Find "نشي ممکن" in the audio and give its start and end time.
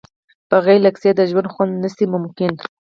1.83-2.53